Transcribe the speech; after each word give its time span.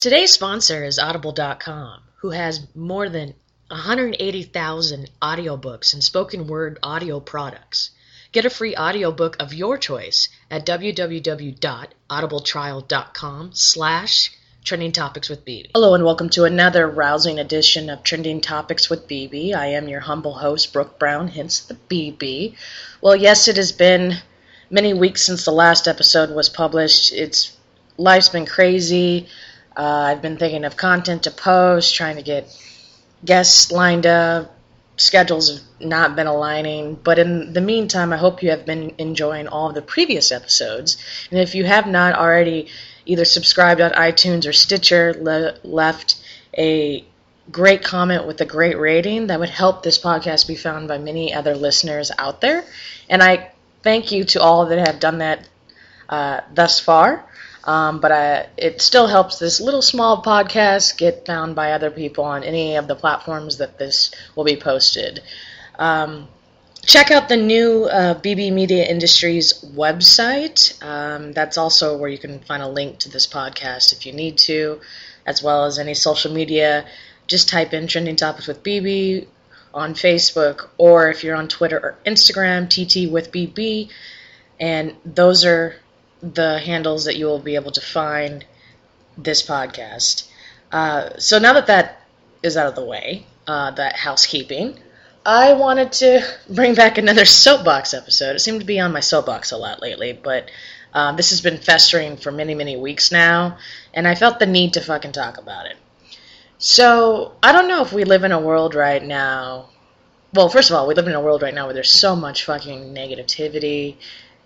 Today's 0.00 0.30
sponsor 0.30 0.84
is 0.84 1.00
Audible.com, 1.00 2.02
who 2.18 2.30
has 2.30 2.68
more 2.72 3.08
than 3.08 3.34
180,000 3.66 5.10
audiobooks 5.20 5.92
and 5.92 6.04
spoken 6.04 6.46
word 6.46 6.78
audio 6.84 7.18
products. 7.18 7.90
Get 8.30 8.44
a 8.44 8.50
free 8.50 8.76
audiobook 8.76 9.34
of 9.40 9.52
your 9.52 9.76
choice 9.76 10.28
at 10.52 10.64
www.audibletrial.com 10.64 13.50
slash 13.54 14.30
trending 14.62 14.92
topics 14.92 15.28
with 15.28 15.44
BB. 15.44 15.72
Hello 15.74 15.94
and 15.94 16.04
welcome 16.04 16.28
to 16.28 16.44
another 16.44 16.88
rousing 16.88 17.40
edition 17.40 17.90
of 17.90 18.04
Trending 18.04 18.40
Topics 18.40 18.88
with 18.88 19.08
BB. 19.08 19.52
I 19.52 19.66
am 19.66 19.88
your 19.88 19.98
humble 19.98 20.34
host, 20.34 20.72
Brooke 20.72 21.00
Brown, 21.00 21.26
hence 21.26 21.58
the 21.58 21.74
BB. 21.74 22.54
Well, 23.00 23.16
yes, 23.16 23.48
it 23.48 23.56
has 23.56 23.72
been 23.72 24.18
many 24.70 24.94
weeks 24.94 25.22
since 25.22 25.44
the 25.44 25.50
last 25.50 25.88
episode 25.88 26.30
was 26.30 26.48
published. 26.48 27.12
It's 27.12 27.56
life's 27.96 28.28
been 28.28 28.46
crazy. 28.46 29.26
Uh, 29.78 30.10
I've 30.10 30.20
been 30.20 30.36
thinking 30.36 30.64
of 30.64 30.76
content 30.76 31.22
to 31.22 31.30
post, 31.30 31.94
trying 31.94 32.16
to 32.16 32.22
get 32.22 32.52
guests 33.24 33.70
lined 33.70 34.06
up. 34.06 34.52
Schedules 34.96 35.50
have 35.52 35.62
not 35.78 36.16
been 36.16 36.26
aligning, 36.26 36.96
but 36.96 37.20
in 37.20 37.52
the 37.52 37.60
meantime, 37.60 38.12
I 38.12 38.16
hope 38.16 38.42
you 38.42 38.50
have 38.50 38.66
been 38.66 38.96
enjoying 38.98 39.46
all 39.46 39.68
of 39.68 39.76
the 39.76 39.82
previous 39.82 40.32
episodes. 40.32 40.96
And 41.30 41.38
if 41.38 41.54
you 41.54 41.64
have 41.64 41.86
not 41.86 42.16
already 42.16 42.66
either 43.06 43.24
subscribed 43.24 43.80
on 43.80 43.92
iTunes 43.92 44.48
or 44.48 44.52
Stitcher, 44.52 45.14
le- 45.16 45.54
left 45.62 46.16
a 46.58 47.04
great 47.52 47.84
comment 47.84 48.26
with 48.26 48.40
a 48.40 48.44
great 48.44 48.76
rating, 48.76 49.28
that 49.28 49.38
would 49.38 49.48
help 49.48 49.84
this 49.84 50.00
podcast 50.00 50.48
be 50.48 50.56
found 50.56 50.88
by 50.88 50.98
many 50.98 51.32
other 51.32 51.54
listeners 51.54 52.10
out 52.18 52.40
there. 52.40 52.64
And 53.08 53.22
I 53.22 53.52
thank 53.84 54.10
you 54.10 54.24
to 54.24 54.42
all 54.42 54.66
that 54.66 54.84
have 54.84 54.98
done 54.98 55.18
that 55.18 55.48
uh, 56.08 56.40
thus 56.52 56.80
far. 56.80 57.24
Um, 57.68 58.00
but 58.00 58.12
I, 58.12 58.46
it 58.56 58.80
still 58.80 59.06
helps 59.06 59.38
this 59.38 59.60
little 59.60 59.82
small 59.82 60.22
podcast 60.22 60.96
get 60.96 61.26
found 61.26 61.54
by 61.54 61.72
other 61.72 61.90
people 61.90 62.24
on 62.24 62.42
any 62.42 62.76
of 62.76 62.88
the 62.88 62.94
platforms 62.94 63.58
that 63.58 63.78
this 63.78 64.10
will 64.34 64.44
be 64.44 64.56
posted. 64.56 65.20
Um, 65.78 66.28
check 66.86 67.10
out 67.10 67.28
the 67.28 67.36
new 67.36 67.84
uh, 67.84 68.18
BB 68.18 68.54
Media 68.54 68.86
Industries 68.86 69.52
website. 69.76 70.82
Um, 70.82 71.32
that's 71.34 71.58
also 71.58 71.98
where 71.98 72.08
you 72.08 72.16
can 72.16 72.40
find 72.40 72.62
a 72.62 72.68
link 72.68 73.00
to 73.00 73.10
this 73.10 73.26
podcast 73.26 73.92
if 73.92 74.06
you 74.06 74.14
need 74.14 74.38
to, 74.38 74.80
as 75.26 75.42
well 75.42 75.66
as 75.66 75.78
any 75.78 75.92
social 75.92 76.32
media. 76.32 76.86
Just 77.26 77.50
type 77.50 77.74
in 77.74 77.86
Trending 77.86 78.16
Topics 78.16 78.46
with 78.46 78.62
BB 78.62 79.26
on 79.74 79.92
Facebook, 79.92 80.70
or 80.78 81.10
if 81.10 81.22
you're 81.22 81.36
on 81.36 81.48
Twitter 81.48 81.78
or 81.78 81.98
Instagram, 82.06 82.66
TT 82.66 83.12
with 83.12 83.30
BB. 83.30 83.90
And 84.58 84.96
those 85.04 85.44
are 85.44 85.74
the 86.22 86.58
handles 86.58 87.04
that 87.04 87.16
you 87.16 87.26
will 87.26 87.38
be 87.38 87.54
able 87.54 87.72
to 87.72 87.80
find 87.80 88.44
this 89.16 89.42
podcast. 89.42 90.28
Uh, 90.72 91.10
so 91.18 91.38
now 91.38 91.52
that 91.52 91.66
that 91.66 92.02
is 92.42 92.56
out 92.56 92.66
of 92.66 92.74
the 92.74 92.84
way, 92.84 93.26
uh, 93.46 93.70
that 93.72 93.96
housekeeping, 93.96 94.78
I 95.24 95.52
wanted 95.54 95.92
to 95.92 96.26
bring 96.50 96.74
back 96.74 96.98
another 96.98 97.24
soapbox 97.24 97.94
episode. 97.94 98.36
It 98.36 98.40
seemed 98.40 98.60
to 98.60 98.66
be 98.66 98.80
on 98.80 98.92
my 98.92 99.00
soapbox 99.00 99.52
a 99.52 99.56
lot 99.56 99.80
lately, 99.80 100.12
but 100.12 100.50
uh, 100.92 101.12
this 101.12 101.30
has 101.30 101.40
been 101.40 101.58
festering 101.58 102.16
for 102.16 102.32
many, 102.32 102.54
many 102.54 102.76
weeks 102.76 103.12
now, 103.12 103.58
and 103.92 104.08
I 104.08 104.14
felt 104.14 104.38
the 104.38 104.46
need 104.46 104.74
to 104.74 104.80
fucking 104.80 105.12
talk 105.12 105.38
about 105.38 105.66
it. 105.66 105.76
So, 106.60 107.34
I 107.40 107.52
don't 107.52 107.68
know 107.68 107.82
if 107.82 107.92
we 107.92 108.02
live 108.02 108.24
in 108.24 108.32
a 108.32 108.40
world 108.40 108.74
right 108.74 109.02
now. 109.02 109.68
Well, 110.34 110.48
first 110.48 110.70
of 110.70 110.76
all, 110.76 110.88
we 110.88 110.94
live 110.94 111.06
in 111.06 111.14
a 111.14 111.20
world 111.20 111.42
right 111.42 111.54
now 111.54 111.66
where 111.66 111.74
there's 111.74 111.92
so 111.92 112.16
much 112.16 112.44
fucking 112.44 112.92
negativity, 112.92 113.96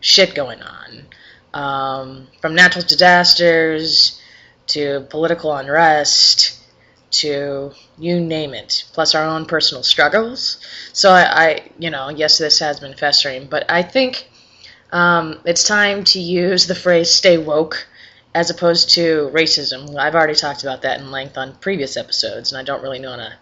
shit 0.00 0.34
going 0.34 0.62
on 0.62 1.06
um, 1.54 2.28
from 2.40 2.54
natural 2.54 2.84
disasters 2.84 4.20
to 4.68 5.06
political 5.08 5.54
unrest 5.54 6.60
to 7.10 7.72
you 7.98 8.20
name 8.20 8.52
it, 8.54 8.84
plus 8.92 9.14
our 9.14 9.24
own 9.24 9.46
personal 9.46 9.82
struggles. 9.82 10.58
So 10.92 11.10
I, 11.10 11.22
I 11.22 11.70
you 11.78 11.90
know, 11.90 12.10
yes, 12.10 12.38
this 12.38 12.58
has 12.58 12.80
been 12.80 12.94
festering, 12.94 13.46
but 13.46 13.70
I 13.70 13.82
think 13.82 14.28
um, 14.92 15.40
it's 15.44 15.64
time 15.64 16.04
to 16.04 16.20
use 16.20 16.66
the 16.66 16.74
phrase 16.74 17.10
"stay 17.10 17.38
woke" 17.38 17.86
as 18.34 18.50
opposed 18.50 18.90
to 18.90 19.30
racism. 19.32 19.96
I've 19.96 20.14
already 20.14 20.34
talked 20.34 20.62
about 20.62 20.82
that 20.82 21.00
in 21.00 21.10
length 21.10 21.38
on 21.38 21.56
previous 21.56 21.96
episodes, 21.96 22.52
and 22.52 22.60
I 22.60 22.62
don't 22.62 22.82
really 22.82 23.00
want 23.00 23.22
to 23.22 23.32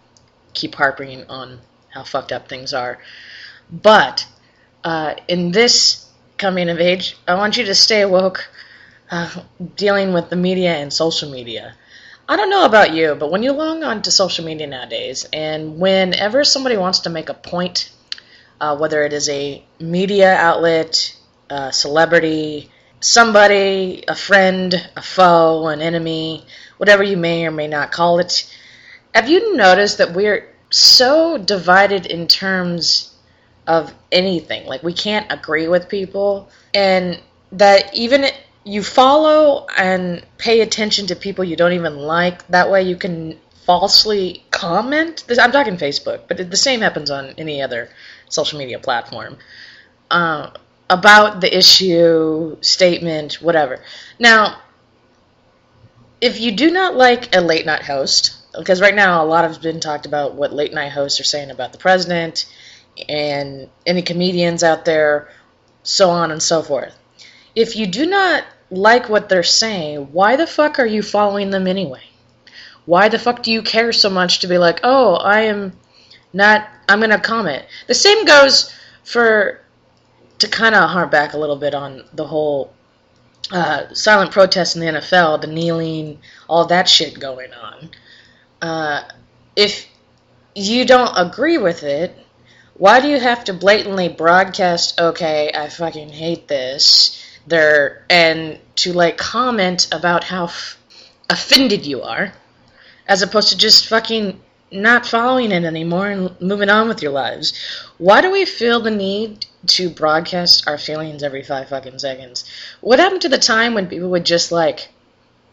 keep 0.55 0.75
harping 0.75 1.29
on 1.29 1.61
how 1.91 2.05
fucked 2.05 2.33
up 2.33 2.49
things 2.49 2.73
are. 2.73 2.99
But 3.71 4.27
uh, 4.85 5.15
in 5.27 5.51
this 5.51 6.06
coming 6.39 6.69
of 6.69 6.79
age, 6.79 7.17
I 7.27 7.35
want 7.35 7.57
you 7.57 7.65
to 7.65 7.75
stay 7.75 8.05
woke 8.05 8.49
uh, 9.11 9.43
dealing 9.77 10.13
with 10.13 10.31
the 10.31 10.37
media 10.37 10.75
and 10.75 10.93
social 10.93 11.31
media. 11.31 11.75
I 12.29 12.37
don't 12.37 12.51
know 12.51 12.65
about 12.65 12.93
you, 12.93 13.15
but 13.15 13.31
when 13.31 13.43
you 13.43 13.53
log 13.53 13.83
on 13.83 14.03
to 14.03 14.11
social 14.11 14.45
media 14.45 14.67
nowadays, 14.67 15.27
and 15.33 15.79
whenever 15.79 16.43
somebody 16.45 16.77
wants 16.77 17.01
to 17.01 17.11
make 17.11 17.29
a 17.29 17.35
point, 17.35 17.91
uh, 18.61 18.77
whether 18.77 19.05
it 19.05 19.13
is 19.13 19.29
a 19.29 19.65
media 19.79 20.35
outlet, 20.35 21.17
a 21.51 21.73
celebrity, 21.73 22.71
somebody, 23.01 24.05
a 24.09 24.15
friend, 24.15 24.75
a 24.97 25.03
foe, 25.03 25.69
an 25.69 25.81
enemy, 25.81 26.45
whatever 26.79 27.03
you 27.03 27.17
may 27.17 27.47
or 27.47 27.53
may 27.53 27.69
not 27.69 27.93
call 27.93 28.19
it, 28.19 28.53
have 29.15 29.29
you 29.29 29.57
noticed 29.57 29.99
that 29.99 30.13
we're 30.13 30.53
so 30.71 31.39
divided 31.39 32.07
in 32.07 32.27
terms 32.27 33.16
of 33.67 33.93
anything. 34.13 34.67
Like 34.67 34.83
we 34.83 34.93
can't 34.93 35.31
agree 35.31 35.69
with 35.69 35.89
people, 35.89 36.49
and 36.75 37.21
that 37.53 37.95
even 37.95 38.27
you 38.65 38.83
follow 38.83 39.67
and 39.77 40.25
pay 40.39 40.61
attention 40.61 41.07
to 41.09 41.17
people 41.17 41.45
you 41.45 41.57
don't 41.57 41.73
even 41.73 41.97
like. 41.97 42.47
That 42.49 42.71
way 42.71 42.83
you 42.83 42.97
can 42.97 43.39
falsely 43.65 44.45
comment. 44.51 45.25
I'm 45.41 45.53
talking 45.53 45.77
Facebook, 45.77 46.23
but 46.29 46.51
the 46.51 46.57
same 46.57 46.81
happens 46.81 47.11
on 47.11 47.35
any 47.39 47.63
other 47.63 47.91
social 48.29 48.59
media 48.59 48.79
platform. 48.79 49.39
Uh, 50.11 50.51
about 50.89 51.41
the 51.41 51.57
issue, 51.57 52.57
statement, 52.61 53.43
whatever. 53.43 53.83
Now, 54.21 54.61
if 56.21 56.41
you 56.41 56.53
do 56.53 56.71
not 56.71 56.95
like 56.95 57.35
a 57.35 57.41
late 57.41 57.67
night 57.67 57.83
host, 57.83 58.37
because 58.57 58.81
right 58.81 58.95
now 58.95 59.23
a 59.23 59.27
lot 59.27 59.45
has 59.45 59.59
been 59.59 59.81
talked 59.81 60.07
about 60.07 60.35
what 60.35 60.53
late 60.53 60.73
night 60.73 60.93
hosts 60.93 61.21
are 61.21 61.25
saying 61.25 61.51
about 61.51 61.73
the 61.73 61.79
president 61.79 62.47
and 63.09 63.69
any 63.85 64.03
comedians 64.03 64.63
out 64.63 64.85
there, 64.85 65.29
so 65.83 66.11
on 66.11 66.31
and 66.31 66.43
so 66.43 66.63
forth. 66.63 66.97
If 67.55 67.77
you 67.77 67.87
do 67.87 68.07
not 68.07 68.45
like 68.71 69.09
what 69.09 69.29
they're 69.29 69.43
saying, 69.43 70.13
why 70.13 70.37
the 70.37 70.47
fuck 70.47 70.79
are 70.79 70.87
you 70.87 71.03
following 71.03 71.51
them 71.51 71.67
anyway? 71.67 72.03
Why 72.85 73.09
the 73.09 73.19
fuck 73.19 73.43
do 73.43 73.51
you 73.51 73.63
care 73.63 73.93
so 73.93 74.11
much 74.11 74.41
to 74.41 74.47
be 74.47 74.59
like, 74.59 74.81
oh, 74.85 75.17
I 75.17 75.43
am 75.43 75.73
not, 76.33 76.69
I'm 76.89 77.01
going 77.01 77.11
to 77.11 77.19
comment? 77.19 77.65
The 77.87 77.95
same 77.95 78.25
goes 78.25 78.73
for, 79.05 79.61
to 80.39 80.49
kind 80.49 80.75
of 80.75 80.91
harp 80.91 81.11
back 81.11 81.35
a 81.35 81.39
little 81.39 81.57
bit 81.57 81.75
on 81.75 82.05
the 82.13 82.27
whole 82.27 82.73
uh, 83.51 83.93
silent 83.93 84.31
protest 84.33 84.77
in 84.77 84.83
the 84.83 85.01
NFL, 85.01 85.41
the 85.41 85.47
kneeling, 85.47 86.19
all 86.49 86.67
that 86.67 86.89
shit 86.89 87.19
going 87.19 87.53
on. 87.53 87.91
Uh, 88.63 89.03
if 89.55 89.89
you 90.55 90.85
don't 90.85 91.15
agree 91.17 91.59
with 91.59 91.83
it, 91.83 92.17
why 92.79 93.01
do 93.01 93.09
you 93.09 93.19
have 93.19 93.45
to 93.45 93.55
blatantly 93.55 94.09
broadcast, 94.09 95.01
okay, 95.01 95.51
I 95.55 95.69
fucking 95.69 96.11
hate 96.11 96.47
this, 96.47 97.23
there, 97.47 98.05
and 98.11 98.59
to 98.77 98.93
like 98.93 99.17
comment 99.17 99.89
about 99.93 100.25
how 100.25 100.45
f- 100.45 100.79
offended 101.31 101.87
you 101.87 102.03
are, 102.03 102.33
as 103.09 103.23
opposed 103.23 103.51
to 103.51 103.57
just 103.57 103.87
fucking 103.87 104.41
not 104.71 105.07
following 105.07 105.53
it 105.53 105.65
anymore 105.65 106.09
and 106.09 106.41
moving 106.41 106.69
on 106.69 106.89
with 106.89 107.03
your 107.03 107.13
lives? 107.13 107.55
Why 107.99 108.21
do 108.21 108.31
we 108.31 108.45
feel 108.45 108.81
the 108.81 108.91
need 108.91 109.47
to 109.69 109.89
broadcast 109.89 110.69
our 110.69 110.77
feelings 110.77 111.23
every 111.23 111.43
five 111.43 111.69
fucking 111.69 111.99
seconds? 111.99 112.45
What 112.81 112.99
happened 112.99 113.23
to 113.23 113.29
the 113.29 113.39
time 113.39 113.75
when 113.75 113.87
people 113.87 114.11
would 114.11 114.27
just 114.27 114.53
like 114.53 114.89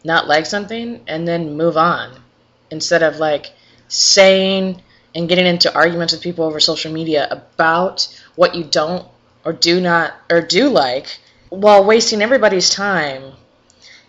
not 0.04 0.28
like 0.28 0.46
something 0.46 1.00
and 1.06 1.26
then 1.26 1.56
move 1.56 1.76
on 1.76 2.20
instead 2.70 3.02
of 3.02 3.18
like 3.18 3.52
saying 3.88 4.82
and 5.14 5.28
getting 5.28 5.46
into 5.46 5.74
arguments 5.74 6.12
with 6.12 6.22
people 6.22 6.44
over 6.44 6.60
social 6.60 6.92
media 6.92 7.28
about 7.30 8.08
what 8.34 8.54
you 8.54 8.64
don't 8.64 9.06
or 9.44 9.52
do 9.52 9.80
not 9.80 10.14
or 10.30 10.40
do 10.40 10.68
like 10.68 11.18
while 11.50 11.84
wasting 11.84 12.22
everybody's 12.22 12.70
time. 12.70 13.32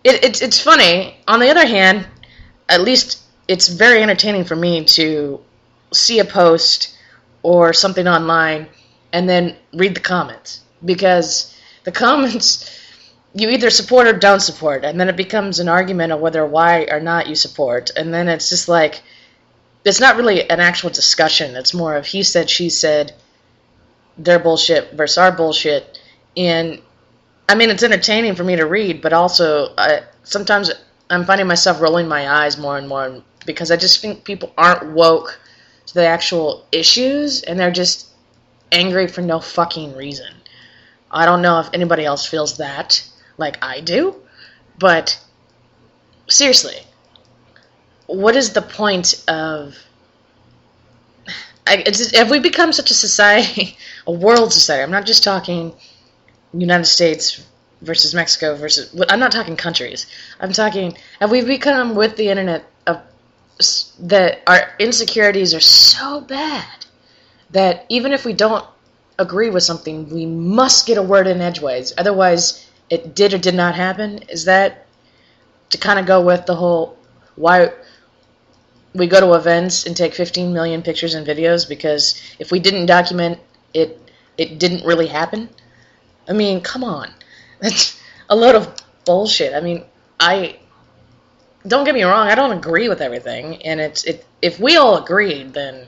It, 0.04 0.24
it's 0.24 0.42
it's 0.42 0.60
funny. 0.60 1.18
On 1.28 1.40
the 1.40 1.50
other 1.50 1.66
hand, 1.66 2.08
at 2.70 2.82
least 2.82 3.22
it's 3.48 3.68
very 3.68 4.02
entertaining 4.02 4.46
for 4.46 4.56
me 4.56 4.86
to 4.86 5.42
see 5.92 6.20
a 6.20 6.26
post 6.26 6.96
or 7.44 7.74
something 7.74 8.08
online 8.08 8.68
and 9.14 9.30
then 9.30 9.56
read 9.74 9.96
the 9.96 10.02
comments 10.02 10.62
because 10.84 11.56
the 11.84 11.92
comments 12.06 12.72
you 13.34 13.50
either 13.50 13.70
support 13.70 14.08
or 14.08 14.14
don't 14.14 14.40
support 14.40 14.84
and 14.86 15.00
then 15.00 15.10
it 15.10 15.18
becomes 15.18 15.60
an 15.60 15.68
argument 15.68 16.12
of 16.12 16.20
whether 16.20 16.46
why 16.46 16.86
or 16.90 17.00
not 17.00 17.28
you 17.28 17.36
support 17.36 17.92
and 17.96 18.14
then 18.14 18.28
it's 18.28 18.50
just 18.50 18.68
like 18.68 19.04
it's 19.86 20.00
not 20.00 20.18
really 20.18 20.50
an 20.50 20.60
actual 20.60 20.90
discussion. 20.90 21.56
It's 21.56 21.74
more 21.74 21.96
of 21.96 22.08
he 22.08 22.24
said, 22.24 22.50
she 22.50 22.70
said, 22.70 23.14
their 24.18 24.40
bullshit 24.40 24.94
versus 24.94 25.18
our 25.18 25.32
bullshit. 25.32 26.00
And 26.36 26.82
I 27.48 27.56
mean, 27.56 27.70
it's 27.70 27.84
entertaining 27.84 28.36
for 28.36 28.44
me 28.44 28.56
to 28.56 28.66
read, 28.66 29.02
but 29.02 29.14
also 29.14 29.68
uh, 29.76 30.02
sometimes 30.24 30.72
I'm 31.10 31.26
finding 31.26 31.48
myself 31.48 31.80
rolling 31.80 32.08
my 32.08 32.28
eyes 32.28 32.58
more 32.58 32.78
and 32.78 32.88
more 32.88 33.22
because 33.46 33.70
I 33.70 33.78
just 33.78 34.02
think 34.02 34.24
people 34.24 34.52
aren't 34.58 34.92
woke 34.94 35.40
to 35.86 35.94
the 35.94 36.06
actual 36.06 36.66
issues 36.72 37.44
and 37.44 37.60
they're 37.60 37.72
just 37.72 38.08
angry 38.72 39.08
for 39.08 39.22
no 39.22 39.40
fucking 39.40 39.96
reason. 39.96 40.34
I 41.12 41.26
don't 41.26 41.44
know 41.44 41.60
if 41.60 41.70
anybody 41.74 42.04
else 42.04 42.26
feels 42.26 42.58
that 42.58 43.08
like 43.38 43.64
I 43.64 43.82
do, 43.82 44.16
but 44.80 45.20
seriously, 46.28 46.78
what 48.08 48.36
is 48.36 48.54
the 48.54 48.62
point 48.62 49.24
of 49.28 49.76
I, 51.68 51.84
have 52.14 52.30
we 52.30 52.40
become 52.40 52.72
such 52.72 52.92
a 52.92 52.94
society, 52.94 53.76
a 54.08 54.12
world 54.12 54.54
society? 54.54 54.84
I'm 54.84 54.92
not 54.92 55.06
just 55.06 55.24
talking 55.24 55.74
United 56.54 56.86
States 56.86 57.44
versus 57.82 58.14
Mexico 58.14 58.56
versus. 58.56 58.96
I'm 59.10 59.20
not 59.20 59.32
talking 59.32 59.56
countries. 59.56 60.06
I'm 60.40 60.52
talking. 60.52 60.96
Have 61.20 61.32
we 61.32 61.42
become 61.42 61.96
with 61.96 62.18
the 62.18 62.30
internet 62.30 62.66
that 64.00 64.42
our 64.48 64.74
insecurities 64.80 65.54
are 65.54 65.62
so 65.62 66.22
bad 66.22 66.86
that 67.52 67.86
even 67.90 68.12
if 68.12 68.26
we 68.26 68.34
don't 68.34 68.66
agree 69.18 69.50
with 69.50 69.64
something, 69.64 70.10
we 70.10 70.26
must 70.26 70.86
get 70.86 70.98
a 70.98 71.02
word 71.02 71.26
in 71.26 71.40
edgeways. 71.40 71.94
Otherwise, 71.98 72.70
it 72.90 73.16
did 73.16 73.34
or 73.34 73.38
did 73.38 73.56
not 73.56 73.76
happen. 73.76 74.20
Is 74.30 74.46
that 74.46 74.86
to 75.70 75.78
kind 75.78 76.00
of 76.00 76.06
go 76.06 76.22
with 76.22 76.46
the 76.46 76.56
whole 76.56 76.98
why 77.36 77.72
we 78.96 79.08
go 79.08 79.20
to 79.20 79.34
events 79.34 79.86
and 79.86 79.96
take 79.96 80.14
15 80.14 80.54
million 80.54 80.82
pictures 80.82 81.14
and 81.14 81.26
videos 81.26 81.68
because 81.68 82.22
if 82.40 82.52
we 82.52 82.60
didn't 82.60 82.86
document 82.86 83.40
it, 83.74 84.00
it 84.38 84.60
didn't 84.60 84.86
really 84.86 85.08
happen? 85.08 85.50
I 86.28 86.34
mean, 86.34 86.62
come 86.62 86.84
on. 86.84 87.12
That's 87.60 88.00
a 88.30 88.36
load 88.36 88.56
of 88.56 88.74
bullshit. 89.06 89.54
I 89.54 89.62
mean, 89.62 89.84
I 90.20 90.58
don't 91.68 91.86
get 91.86 91.96
me 91.96 92.04
wrong, 92.04 92.28
I 92.28 92.36
don't 92.36 92.52
agree 92.52 92.90
with 92.90 93.02
everything, 93.02 93.64
and 93.64 93.80
it's 93.80 94.04
it 94.04 94.26
if 94.42 94.60
we 94.60 94.78
all 94.78 94.98
agreed, 94.98 95.54
then 95.54 95.88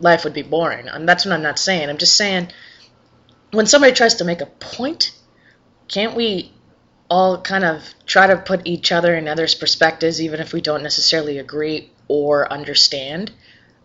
life 0.00 0.24
would 0.24 0.34
be 0.34 0.42
boring. 0.42 0.88
And 0.88 1.08
that's 1.08 1.24
what 1.24 1.32
I'm 1.32 1.42
not 1.42 1.58
saying. 1.58 1.88
I'm 1.88 1.98
just 1.98 2.16
saying 2.16 2.48
when 3.52 3.66
somebody 3.66 3.92
tries 3.92 4.16
to 4.16 4.24
make 4.24 4.40
a 4.40 4.46
point, 4.46 5.12
can't 5.86 6.16
we 6.16 6.52
all 7.12 7.42
kind 7.42 7.62
of 7.62 7.84
try 8.06 8.26
to 8.26 8.38
put 8.38 8.66
each 8.66 8.90
other 8.90 9.14
in 9.14 9.28
others' 9.28 9.54
perspectives, 9.54 10.18
even 10.18 10.40
if 10.40 10.54
we 10.54 10.62
don't 10.62 10.82
necessarily 10.82 11.36
agree 11.36 11.92
or 12.08 12.50
understand? 12.50 13.30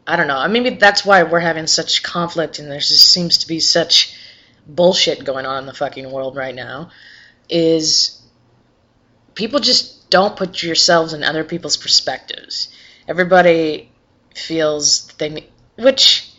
I 0.07 0.15
don't 0.15 0.27
know. 0.27 0.37
I 0.37 0.47
maybe 0.47 0.69
that's 0.69 1.05
why 1.05 1.23
we're 1.23 1.41
having 1.41 1.67
such 1.67 2.03
conflict, 2.03 2.57
and 2.57 2.71
there 2.71 2.79
just 2.79 3.11
seems 3.11 3.39
to 3.39 3.47
be 3.49 3.59
such 3.59 4.15
bullshit 4.65 5.25
going 5.25 5.45
on 5.45 5.59
in 5.59 5.65
the 5.65 5.73
fucking 5.73 6.09
world 6.09 6.37
right 6.37 6.55
now. 6.55 6.91
Is 7.49 8.21
people 9.35 9.59
just 9.59 10.09
don't 10.09 10.37
put 10.37 10.63
yourselves 10.63 11.11
in 11.11 11.25
other 11.25 11.43
people's 11.43 11.75
perspectives. 11.75 12.69
Everybody 13.09 13.91
feels 14.35 15.07
they, 15.17 15.49
which 15.77 16.31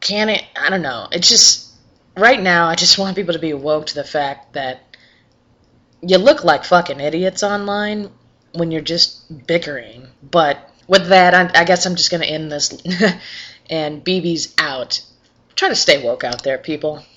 can 0.00 0.28
it? 0.28 0.44
I 0.54 0.68
don't 0.68 0.82
know. 0.82 1.08
It's 1.10 1.30
just 1.30 1.72
right 2.18 2.40
now. 2.40 2.68
I 2.68 2.74
just 2.74 2.98
want 3.02 3.16
people 3.16 3.32
to 3.32 3.40
be 3.40 3.54
woke 3.54 3.86
to 3.86 3.94
the 3.94 4.04
fact 4.04 4.52
that 4.52 4.87
you 6.02 6.18
look 6.18 6.44
like 6.44 6.64
fucking 6.64 7.00
idiots 7.00 7.42
online 7.42 8.10
when 8.52 8.70
you're 8.70 8.80
just 8.80 9.46
bickering. 9.46 10.06
But 10.22 10.70
with 10.86 11.08
that, 11.08 11.34
I, 11.34 11.60
I 11.60 11.64
guess 11.64 11.86
I'm 11.86 11.96
just 11.96 12.10
gonna 12.10 12.26
end 12.26 12.50
this. 12.50 12.72
and 13.70 14.04
BB's 14.04 14.54
out. 14.58 15.00
Try 15.54 15.68
to 15.68 15.76
stay 15.76 16.02
woke 16.02 16.24
out 16.24 16.42
there, 16.42 16.58
people. 16.58 17.04